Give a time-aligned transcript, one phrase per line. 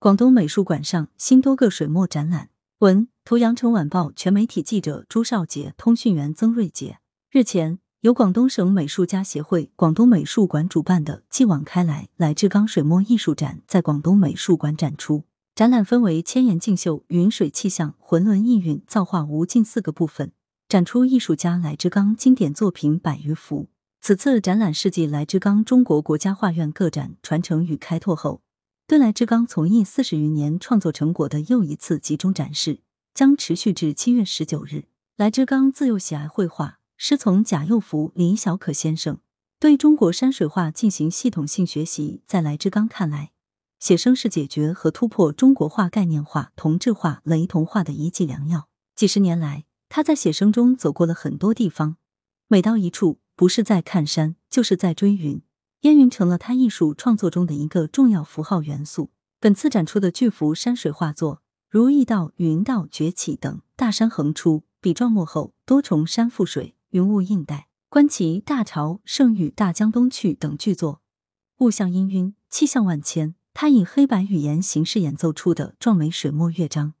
[0.00, 2.50] 广东美术馆上新多个水墨展览。
[2.78, 7.00] 文图：羊城晚报全媒体记者朱少杰，通讯员曾瑞杰。
[7.32, 15.24] 日前，由广东省美术家协会广东美术馆主办的“继往开来，来之刚”水墨艺术展在广东美术馆展出。
[15.56, 20.30] 展览分为千岩竞秀、云水气象、浑沦意蕴、造化无尽四个部分，
[20.68, 23.66] 展出艺术家来之刚经典作品百余幅。
[24.00, 28.42] 此次展览是继来之刚中国国家画院个展传承与开拓后，
[28.88, 32.80] 对来之刚从艺四十余年创作成果的又一次集中展示，
[33.12, 34.86] 将持续至七月十九日。
[35.18, 39.18] 来之刚自幼喜爱绘画，师从贾佑福、李小可先生，
[39.60, 42.22] 对中国山水画进行系统性学习。
[42.24, 43.32] 在来之刚看来，
[43.78, 48.70] 写生是解决和突破中国画概念化、同质化、雷同化的一剂良药。
[48.96, 51.98] 几十年来，他在写生中走过了很多地方，
[52.46, 53.20] 每到一处。
[53.36, 55.42] 不是在看山，就是在追云。
[55.82, 59.10] 烟云成了他艺术创作中的一个重要符号元素。
[59.40, 67.68] 本次展出的巨幅山水画作，如“驿道”“云道”“崛起”等，大山横出，笔状墨厚，多重山覆水，云雾映带。
[67.88, 71.00] 观其“大潮”“盛誉”“大江东去”等巨作，
[71.58, 73.34] 物象氤氲，气象万千。
[73.54, 76.94] 他以黑白语言形式演奏出的壮美水墨乐章，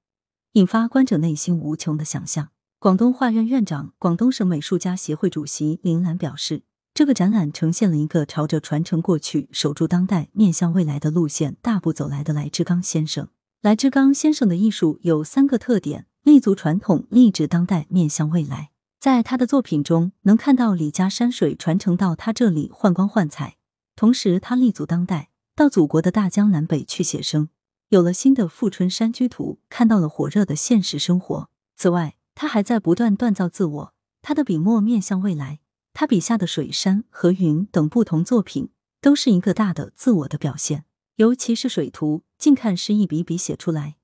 [0.52, 2.50] 引发观者内心无穷的想象。
[2.78, 6.62] 广东画院院长、广东省美术家协会主席林兰表示，
[6.98, 13.28] 这个展览呈现了一个朝着传承过去、守住当代、面向未来的路线大步走来的来之刚先生。
[13.62, 18.70] 来之刚先生的艺术有三个特点：立足传统、立志当代、面向未来。
[18.98, 23.58] 在他的作品中，能看到李家山水传承到他这里换光换彩，
[23.94, 27.48] 同时他立足当代，到祖国的大江南北去写生，
[27.90, 31.48] 有了新的《富春山居图》，看到了火热的现实生活。
[31.76, 35.60] 此外，他还在不断锻造自我，他的笔墨面向未来，
[36.00, 38.68] 他笔下的水、山和云等不同作品，
[39.00, 40.84] 都是一个大的自我的表现。
[41.16, 43.96] 尤其是水图，近看是一笔笔写出来，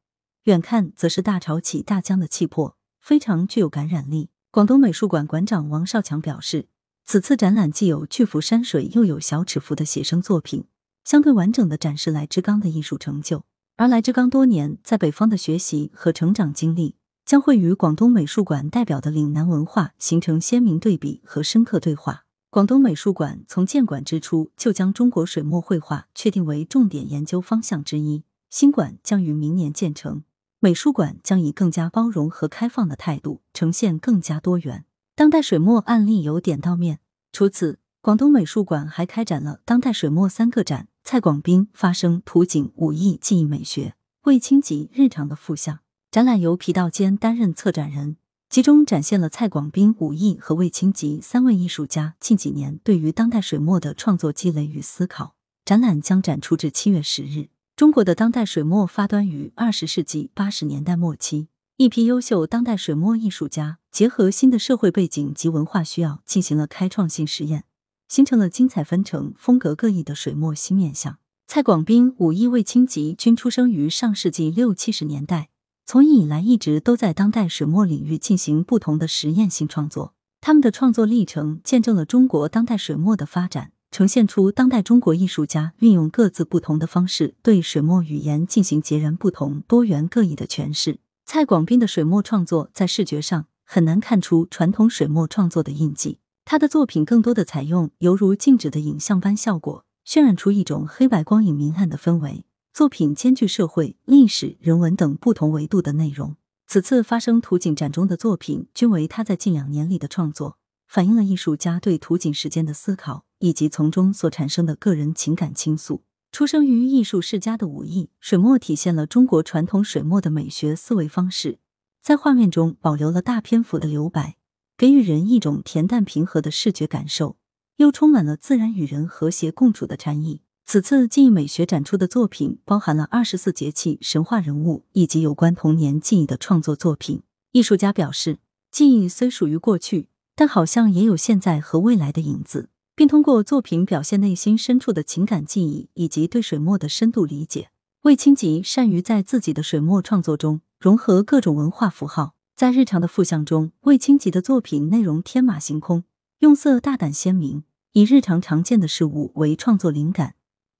[0.46, 4.30] 远看则是大潮起大江的气魄，非常具有感染力。
[4.50, 6.66] 广东美术馆馆长王少强表示，
[7.04, 10.64] 此次展览既有巨幅山水，又有小尺幅的写生作品，
[11.04, 13.44] 相对完整的展示来之刚的艺术成就。
[13.76, 16.96] 而来之刚多年在北方的学习和成长经历。
[17.24, 22.24] 将会与广东美术馆代表的岭南文化形成鲜明对比和深刻对话。
[22.50, 28.24] 广东美术馆从建馆之初就将中国水墨绘画确定为重点研究方向之一。
[28.50, 30.22] 新馆将于明年建成，
[30.60, 34.84] 美术馆将以更加包容和开放的态度呈现更加多元
[35.16, 37.00] 当代水墨案例，由点到面。
[37.32, 45.80] 除此，广东美术馆还开展了当代水墨三个展：蔡广斌发生图景、武艺、技艺美学；魏清吉日常的复像。
[46.14, 55.34] 展览由皮道坚担任策展人，集中展现了蔡广斌、武艺和魏清吉三位艺术家近几年对于当代水墨的创作积累与思考。
[55.64, 57.48] 展览将展出至七月十日。
[57.74, 61.48] 中国的当代水墨发端于二十世纪八十年代末期，
[61.78, 67.64] 一批优秀当代水墨艺术家结合新的社会背景及文化需要，进行了开创性实验，
[68.06, 71.18] 形成了精彩纷呈、风格各异的水墨新面相。
[71.48, 75.48] 蔡广斌、武艺、魏清吉均出生于上世纪六七十年代。
[75.86, 80.14] 从艺以来，一直都在当代水墨领域进行不同的实验性创作。
[80.40, 91.00] 他们的创作历程见证了中国当代水墨的发展，呈现出当代中国艺术家运用各自不同的方式，对水墨语言进行截然不同、多元各异的诠释。
[91.26, 102.46] 蔡广斌的水墨创作在视觉上很难看出传统水墨创作的印记，他的作品更多的采用犹如静止的影像般效果，渲染出一种黑白光影明暗的氛围。
[102.74, 106.34] 作品兼具社会、历史、人文等不同维度的内容。
[106.66, 110.58] 此次发生图景展中的作品，均为他在近两年里的创作，
[110.88, 116.02] 反映了艺术家对图景时间的思考，以及从中所产生的个人情感倾诉。
[116.32, 121.60] 出生于艺术世家的武艺，水墨体现了中国传统水墨的美学思维方式，
[122.02, 124.34] 在画面中保留了大篇幅的留白，
[124.76, 127.36] 给予人一种恬淡平和的视觉感受，
[127.76, 130.40] 又充满了自然与人和谐共处的禅意。
[130.66, 137.22] 此次记忆美学展出的作品包含了二十四节气、神话人物以及有关童年记忆的创作作品。
[137.52, 138.38] 艺术家表示，
[138.70, 147.68] 记忆虽属于过去，但好像也有现在和未来的影子，并通过作品表现内心深处的情感记忆以及对水墨的深度理解。
[148.02, 156.04] 魏清吉善于在自己的水墨创作中融合各种文化符号，在日常的复像中，魏清吉的作品内容天马行空，
[156.40, 160.34] 用色大胆鲜明，以日常常见的事物为创作灵感。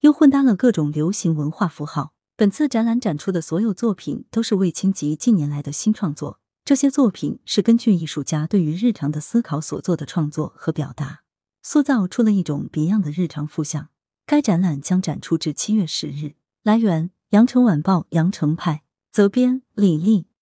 [0.05, 2.13] 又混搭了各种流行文化符号。
[2.37, 11.21] 本次展览展出的所有作品都是魏清吉近年来的新创作，这些作品是根据艺术家对于日常的思考所做的创作和表达，
[11.63, 13.89] 塑造出了一种别样的日常复像。
[14.27, 16.35] 该展览将展出至七月十日。
[16.61, 20.27] 来源：羊城晚报羊城派责编李丽。